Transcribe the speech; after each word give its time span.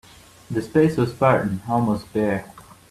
The 0.49 0.63
space 0.63 0.97
was 0.97 1.11
spartan, 1.11 1.61
almost 1.67 2.11
bare. 2.11 2.51